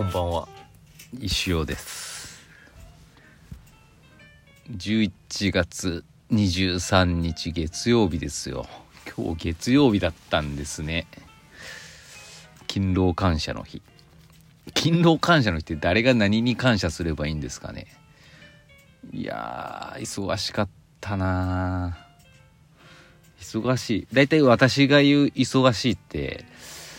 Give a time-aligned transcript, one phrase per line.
[0.00, 0.48] こんばんは。
[1.20, 2.40] 石尾です。
[4.74, 8.66] 11月23日月曜日ですよ。
[9.14, 11.06] 今日月曜日だったんですね。
[12.66, 13.82] 勤労感謝の日。
[14.74, 17.86] 勤労感謝の日って誰が何に感謝すればいいんですかね。
[19.12, 20.68] いやー忙しかっ
[21.02, 21.98] たな
[23.38, 24.06] 忙しい。
[24.14, 26.46] 大体私が言う忙しいって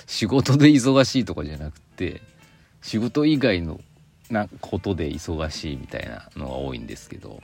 [0.05, 2.22] 仕事で忙しいとかじゃなくて
[2.81, 3.80] 仕事以外の
[4.30, 7.41] なことで忙しいみたいなのが多いんですけど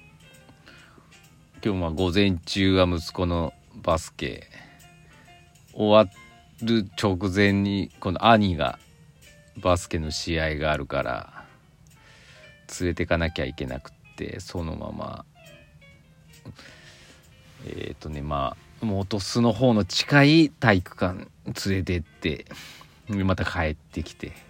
[1.64, 4.48] 今日まあ午前中は息子のバスケ
[5.74, 6.12] 終わ
[6.64, 8.80] る直前にこの兄が
[9.58, 11.46] バスケの試合があるから
[12.80, 15.26] 連れてかなきゃいけなくってそのまま
[17.66, 21.28] えっ、ー、とねまあ元巣の方の近い体育館
[21.70, 22.46] 連れてって
[23.10, 24.47] また帰ってきて。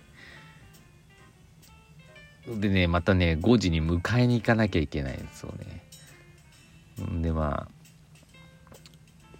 [2.48, 5.84] でねまたね5時に迎えに行かなきゃいけないんですよね。
[7.06, 7.68] んでま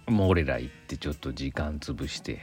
[0.06, 2.36] あもう俺ら行ってちょっと時間潰してっ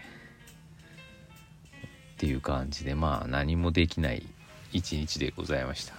[2.18, 4.26] ていう感じでまあ何もできない
[4.72, 5.94] 一日でございました、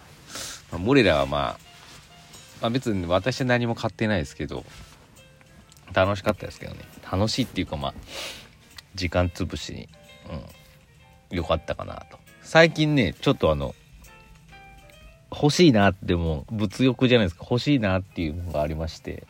[0.73, 1.59] まあ、モレラはまあ、
[2.61, 4.65] まあ、別に私は何も買ってないですけど
[5.93, 6.81] 楽しかったですけどね。
[7.11, 7.95] 楽しいっていうかまあ
[8.97, 9.89] 時間潰しに
[11.31, 12.19] うん良かったかなと。
[12.43, 13.75] 最近ねちょっとあの
[15.31, 17.47] 欲しいなっても物欲じゃないですか。
[17.51, 19.27] 欲しいなっていうのがありまして。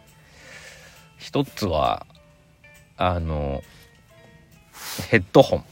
[1.18, 2.06] 一つは
[2.96, 3.62] あの
[5.10, 5.64] ヘッドホン。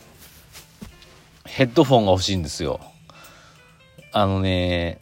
[1.45, 2.81] ヘッドフォンが欲しいんですよ。
[4.13, 5.01] あのね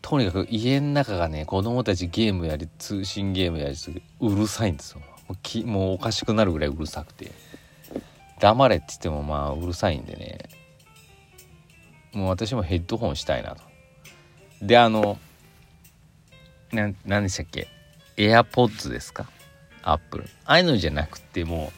[0.00, 5.00] とにかく家の中がね子供たちゲームやり通信ゲームやりすぎうるさいんですよ。
[5.64, 7.30] もうおかしくなるぐらいうるさくて。
[8.38, 10.38] 黙れって言ってもまあうるさいんでね。
[12.12, 13.62] もう私もヘッドホンしたいなと。
[14.62, 15.18] であの
[16.72, 17.68] な何でしたっけ？
[18.16, 19.28] エアポッツですか？
[19.82, 20.24] アップル。
[20.44, 21.72] ああいうのじゃなくても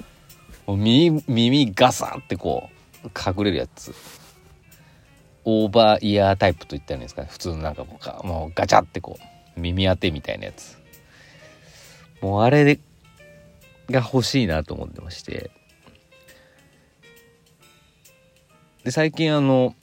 [0.67, 2.71] う耳耳ガサってこ
[3.05, 3.95] う隠れるやつ。
[5.45, 7.23] オーバーイヤータイプといったらいいんですか？
[7.23, 7.85] ね普通のなんか
[8.23, 9.19] もうガチャってこ
[9.57, 10.77] う耳当てみたいなやつ。
[12.21, 12.81] もうあれで
[13.91, 15.51] が欲しいなと思ってまして。
[18.85, 19.75] で最近あの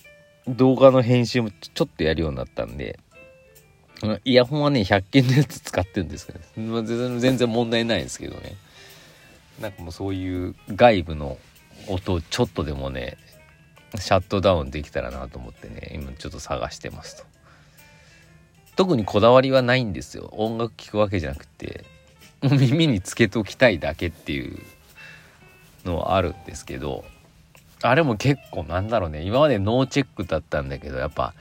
[0.47, 2.99] 動画の編集もちょっとやるようになったんで
[4.23, 6.83] イヤホンはね100均のやつ使ってるんですけどね、
[7.19, 8.55] 全然問題ないですけどね。
[9.59, 11.37] なんかもうそういう外部の
[11.87, 13.17] 音をちょっとでもね
[13.97, 17.23] シャットダウンできたらなと思ってね今ちょっと探してますと。
[18.75, 20.29] 特にこだわりはないんですよ。
[20.33, 21.85] 音楽聴くわけじゃなくて
[22.43, 24.59] 耳につけときたいだけっていう
[25.85, 27.05] のはあるんですけど
[27.81, 29.21] あれも結構なんだろうね。
[29.23, 31.33] 今までノーチェックだったんだけどやっぱ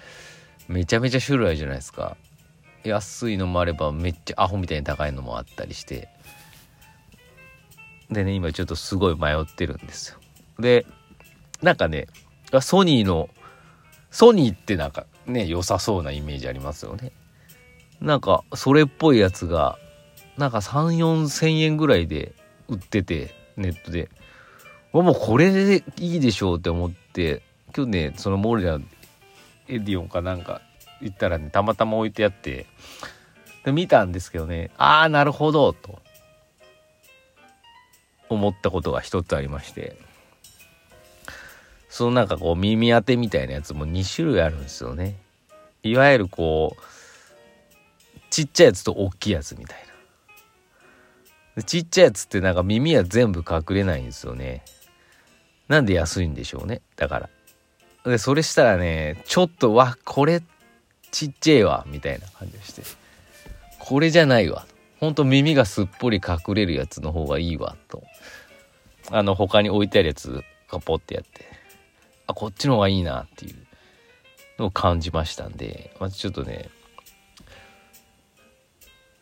[0.68, 2.16] めちゃめちゃ種類あるじゃないですか。
[2.82, 6.08] 安いのもあればめっちゃアホみたいに高いのもあったりして。
[8.10, 10.18] でね今ちょっとすごい迷ってるんですよ。
[10.58, 10.86] で
[11.62, 12.06] なんかね
[12.60, 13.30] ソニーの
[14.10, 17.12] ソニーってなんかね良さそうなイメージありますよね。
[18.00, 19.78] なんかそれっぽいやつが
[20.36, 22.34] なんか3 4千円ぐらいで
[22.68, 24.10] 売っててネットで。
[25.02, 27.42] もうこれでいいでしょうって思って
[27.76, 28.78] 今日ねそのモールラ
[29.68, 30.60] エディオンかなんか
[31.00, 32.66] 行ったらねたまたま置いてあって
[33.64, 35.98] で見たんですけどねああなるほどと
[38.28, 39.96] 思ったことが一つありまして
[41.94, 45.14] そのなんかこう耳当てみたいなやつも2種類あるんですよね。
[45.84, 46.82] いわゆるこう
[48.30, 49.78] ちっちゃいやつと大きいやつみたい
[51.54, 51.62] な。
[51.62, 54.64] ちっちゃいやつってなんか耳は全部隠れないんですよね。
[55.68, 56.82] なんで安いんでしょうね。
[56.96, 57.28] だか
[58.04, 58.10] ら。
[58.10, 60.42] で、それしたらね、ちょっと、わ、これ、
[61.10, 62.82] ちっちゃいわ、みたいな感じがして。
[63.78, 64.66] これじゃないわ。
[65.00, 68.02] ほんと耳がすっぽり隠れるやつの方がいいわ、と。
[69.10, 71.46] あの、他に置いてあるやつがポってやって、
[72.26, 73.56] あ、こっちの方がいいな、っていう
[74.58, 76.68] のを感じましたんで、まずちょっとね、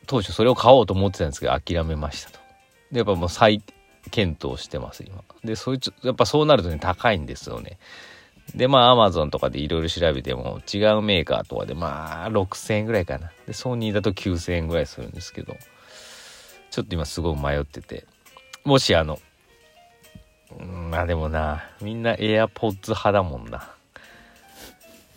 [0.07, 2.39] 当初それを買おうと思ってたんですけど、諦めましたと。
[2.91, 3.63] で、やっぱもう最、
[4.11, 7.79] 検討してます今でそいつやっぱそうなるとね高いんですよね。
[8.55, 13.31] でまあアマゾンとかでいろいろ調べても違うメーカーとかでまあ6000円ぐらいかな。
[13.47, 15.57] でソニーだと9000円ぐらいするんですけど
[16.71, 18.05] ちょっと今すごい迷ってて。
[18.65, 19.19] もしあの
[20.91, 23.71] まあでもなみんな AirPods 派だもんな。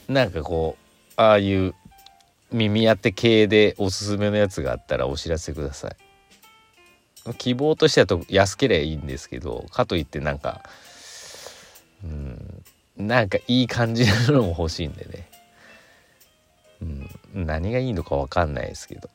[0.08, 1.74] なんかこうああいう
[2.52, 5.96] 耳当て系でおすすめのやつがあったらお知らせください。
[7.34, 10.62] 希望としてはと安ければいいんですけどかといってなんか
[12.04, 12.64] うん
[12.98, 15.30] なんかいい感じなのも欲しいんでね。
[16.82, 19.10] うん何がいいのか分かんないですけど。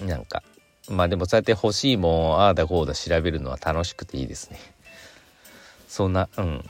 [0.00, 0.42] なんか
[0.88, 4.58] まあでもそうやって欲しいもんああだこうだ調べるのは楽しくていいですね。
[5.88, 6.64] そんなうん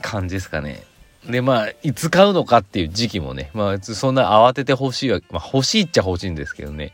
[0.00, 0.82] 感じですかね。
[1.26, 6.92] でまあいつ買うのかっていう時期もねまあそんな慌てて欲しいわまあ欲しいっちゃ欲しいんですけどね。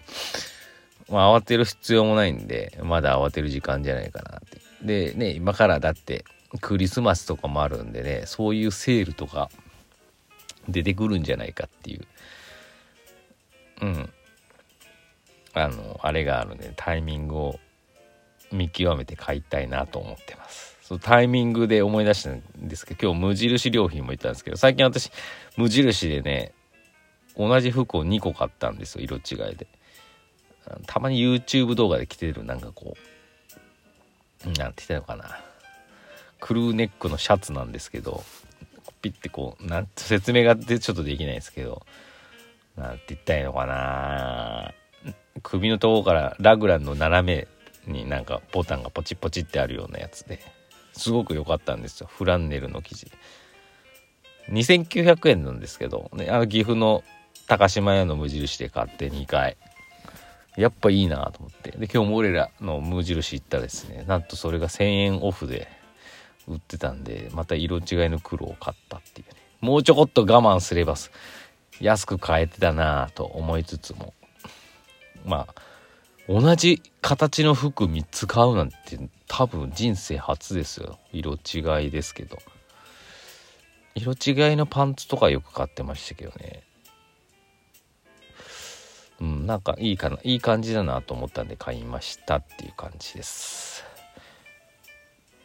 [1.11, 4.61] まあ慌てる必要もないんでまだ慌てる時間じゃないかなって。
[4.83, 6.25] でね今からだって
[6.61, 9.51] クリスマスとかもあるんでねそういうセールとか
[10.69, 12.07] 出てくるんじゃないかっていう。
[13.83, 14.11] うん。
[15.53, 17.61] あのあれがあるんでタイミングを
[18.53, 20.79] 見極めて買いたいなと思ってます。
[20.83, 25.11] そのタイミングで思い出したんですけど今日無印良品も行ったんですけど最近私
[25.57, 26.53] 無印でね
[27.37, 29.67] 同じ服を2個買ったんですよ色違いで。
[30.87, 32.97] たまに YouTube 動画で着てるなんかこ
[34.45, 35.39] うなんて言ったのかな。
[36.41, 38.25] クルーネックのシャツなんですけど
[39.03, 41.83] ピッてこうなん説明がでちょっとできないですけど
[42.77, 44.73] なんて言ったらいいのかな。
[45.43, 47.47] 首のところからラグランの斜
[47.87, 50.41] めになんかボタンがポチポチってあるようなやつで
[50.93, 52.09] すごく良かったんですよ。
[52.11, 53.11] フランネルの生地。
[54.49, 57.05] 2900円なんですけど、ね、あの岐阜の
[57.47, 59.57] 高島屋の無印で買って2回。
[60.57, 61.71] やっぱいいなと思って。
[61.73, 64.05] で今日も俺らの無印行ったらですね。
[64.07, 65.69] なんとそれが1000円オフで
[66.49, 69.41] 売ってたんでまた色違いの黒を買ったっていうね。
[69.61, 70.95] もうちょこっと我慢すれば
[71.81, 74.15] 安く買えてたなと思いつつも。
[75.25, 75.55] まあ
[76.29, 78.77] 同じ形の服3つ買うなんて
[79.27, 80.99] 多分人生初ですよ。
[81.13, 82.39] 色違いですけど。
[83.95, 86.63] 色違いのパンツとかよく買ってましたけどね。
[89.21, 93.85] うんなんかいいかないい感じだなと思ったんで買いましたっていう感じです。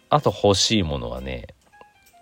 [0.10, 1.48] あと欲しいものはね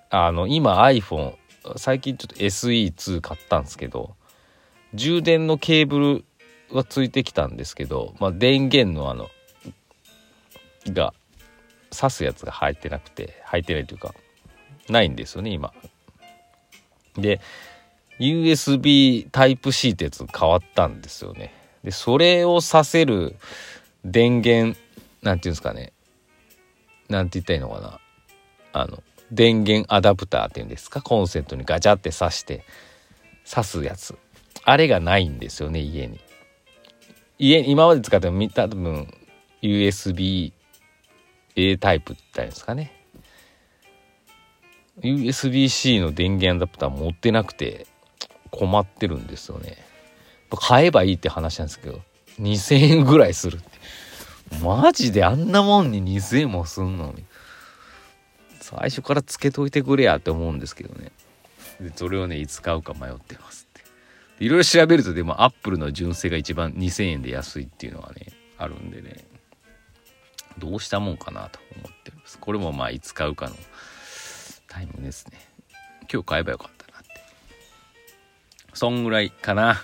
[0.10, 1.36] あの今 iPhone
[1.76, 4.16] 最近ちょっと SE2 買ったんですけど
[4.94, 6.26] 充電のケーブル
[6.72, 9.30] はついてきたんですけど、まあ、電源のあの
[10.88, 11.14] が
[11.92, 14.14] 挿すやつが入ってなくて入ってないというか
[14.90, 15.74] ないんですよね今。
[17.16, 17.40] で
[18.20, 21.54] USB タイプ C ってやつ変わったんですよね。
[21.84, 23.36] でそれをさせる
[24.06, 24.78] 電源
[25.22, 25.94] なんていうんですかね。
[27.10, 28.00] なんて言ったらいいのかな。
[28.74, 31.02] あの電源アダプターっていうんですか？
[31.02, 32.64] コンセントにガチャって挿して
[33.46, 34.18] 挿すやつ。
[34.64, 36.20] あれがないんですよね家に。
[37.40, 39.14] 家今まで使っても多分
[39.62, 40.52] USB-A
[41.80, 42.94] タイプって言ったんですかね。
[45.02, 47.88] USB-C の電源アダプター持ってなくて。
[48.54, 49.78] 困ってるんですよね。
[50.56, 52.00] 買えばいいって話なんですけど
[52.40, 53.66] 2000円ぐらいするって。
[54.62, 57.26] マジであんなもんに2000円もすんのに。
[58.62, 61.12] 最初からつけといてくれやって思うんですけどね。
[61.82, 63.82] でそれをねいつ買うか迷ってますって。
[64.46, 68.28] いろいろ調べるとでもアップルの純正が一番2000円で安いっていうのがね
[68.60, 69.26] あるんでね。
[70.60, 72.38] どうしたもんかなと思ってます。
[72.38, 73.56] これもまあいつ買うかの
[74.68, 75.40] タイムですね。
[76.12, 76.93] 今日買えばよかった
[78.74, 79.84] そんぐらいかな。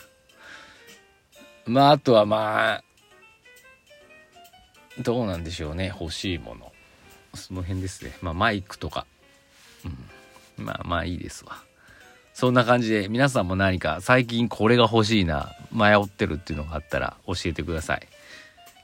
[1.65, 2.84] まああとはまあ
[5.01, 5.93] どうなんでしょうね。
[6.00, 6.72] 欲しいもの。
[7.36, 8.17] その辺ですね。
[8.22, 9.05] まあマイクとか。
[10.58, 10.65] うん。
[10.65, 11.58] まあまあいいですわ。
[12.34, 18.08] そんな感じで皆さんも何か最近これが欲しいな迷ってるっていうのがあったら教えてください。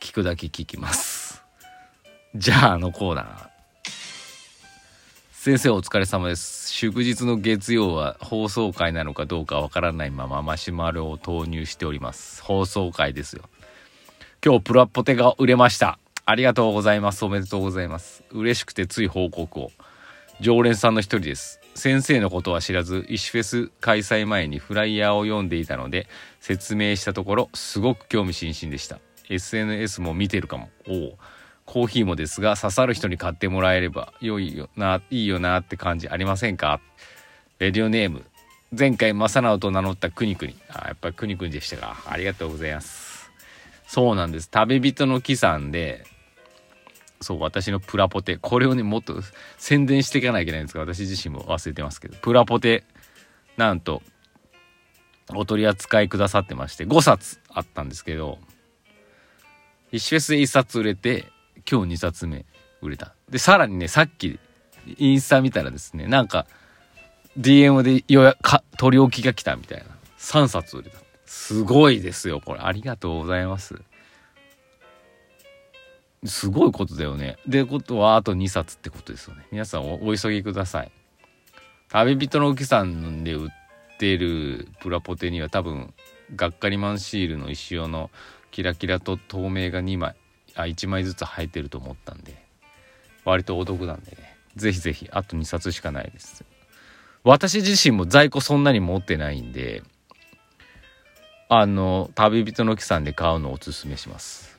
[0.02, 1.44] 聞くだけ聞きます。
[2.36, 3.55] じゃああのコーナー。
[5.46, 13.44] 先生お疲れ様です祝日の月曜は放送回なのかどうかわからないままマシュマロを投入しております放送回ですよ
[14.44, 17.24] 今日プラポテが売れましたありがとうございます。
[17.24, 18.24] おめでとうございます。
[18.32, 19.72] 嬉しくてつい報告を。
[20.42, 21.60] 常連さんの一人です。
[21.76, 26.08] 先生のことは知らず、石フェス開催前にフライヤーを読んでいたので、
[26.40, 29.00] 説明したところ、すごく興味津々でした。
[29.30, 30.72] SNS も見てるかも。
[30.88, 31.18] おお。
[31.66, 36.80] コーヒーもですが、刺さる人に買ってもらえれば良いよな、いいよなって感じありませんか？
[37.60, 38.24] レディオネーム。
[38.78, 40.56] 前回、正直と名乗ったくにくに。
[40.70, 42.04] あ、やっぱりくにくにでしたか。
[42.08, 43.32] ありがとうございます。
[43.88, 44.50] そうなんです。
[44.54, 46.06] 食べ人の木さんで、
[47.22, 48.38] そう、私のプラポテ。
[48.38, 49.22] これをね、もっと
[49.58, 52.84] 宣伝していかないといけないんですが、私自身も忘れてますけど、プラポテ、
[53.56, 54.02] なんと、
[55.34, 58.38] お取り扱いくださってまして、5冊あったんですけど、
[59.92, 61.26] 一フェスで1冊売れて、
[61.70, 62.46] 今日2冊目
[62.82, 63.14] 売れた。
[63.30, 64.40] で、さらにね、さっき、
[64.98, 66.46] インスタ見たらですね、なんか、
[67.40, 69.86] DM で予約、か、取り置きが来たみたいな。
[70.20, 70.98] 3冊売れた。
[71.26, 72.60] すごいですよ、これ。
[72.60, 73.82] ありがとうございます。
[76.24, 77.38] すごいことだよね。
[77.48, 79.46] で、ことはあと2冊ってことですよね。
[79.52, 80.92] 皆さんお急ぎください。
[81.90, 83.50] 旅人の沖さんで売っ
[84.00, 85.94] てるプラポテには多分
[86.36, 88.10] がっかりマンシールの石尾の
[88.52, 90.16] キラキラと透明が2枚
[90.56, 92.36] あ1枚ずつ入ってると思ったんで
[93.24, 96.46] 割とお得なんでねぜひぜひあと2冊しかないです。
[97.24, 99.82] 私自身も在庫そんなに持ってないんで
[101.50, 104.56] あの旅人の木さんで買うのをおすすめします。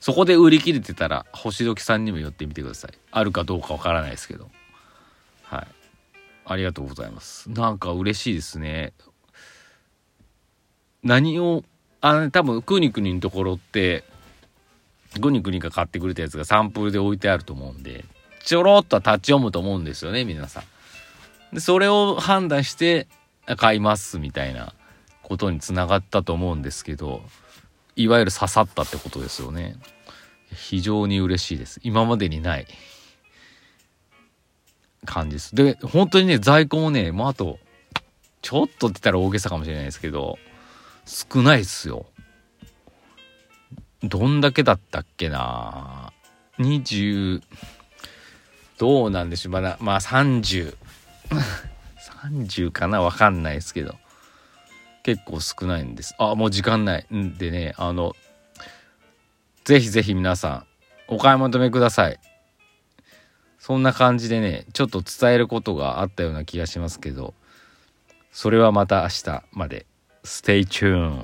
[0.00, 2.92] そこで売り切れてたら星時さんにも寄ってみてください。
[3.10, 4.50] あるかどうかわからないですけど。
[5.42, 5.66] はい。
[6.44, 7.50] ありがとうございます。
[7.50, 8.92] なんか嬉しいですね。
[11.02, 11.64] 何を
[12.02, 14.04] あの多分クーニクニのところって
[15.20, 18.04] グニクニが買ってくれたやつがサンプルで置いてあると思うんで
[18.44, 20.64] ちょろっとは立ち読むと思うんですよね皆さん。
[21.54, 23.06] でそれを判断して
[23.56, 24.74] 買いますみたいな
[25.22, 27.22] ことにつながったと思うんですけど
[27.96, 29.76] いわゆる刺さったってことですよね。
[30.52, 31.80] 非常に嬉しいです。
[31.82, 32.66] 今までにない
[35.04, 35.54] 感じです。
[35.54, 37.58] で本当にね在庫もねもうあと
[38.42, 40.38] ちょっとって言ったら大げさかもしれないですけど
[41.06, 42.06] 少ないっすよ。
[44.08, 46.12] どんだけだったっけな。
[46.58, 47.42] 20
[48.78, 49.52] どうなんでしょう。
[49.52, 53.00] まだまあ3030かな？
[53.00, 53.94] わかんないですけど。
[55.02, 56.14] 結構少ないんです。
[56.18, 57.74] あもう時間ないんでね。
[57.76, 58.14] あの
[59.64, 60.66] ぜひぜひ皆さ
[61.08, 62.18] んお買い求めください。
[63.58, 67.34] そんな感じでねちょっと伝えることがあったような気がしますけど。
[68.32, 69.86] それはまた明日まで。
[70.24, 71.22] Stay tuned